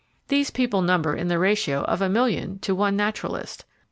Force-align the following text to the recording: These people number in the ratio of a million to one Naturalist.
These 0.29 0.49
people 0.49 0.81
number 0.81 1.15
in 1.15 1.27
the 1.27 1.37
ratio 1.37 1.83
of 1.83 2.01
a 2.01 2.09
million 2.09 2.57
to 2.61 2.73
one 2.73 2.95
Naturalist. 2.95 3.65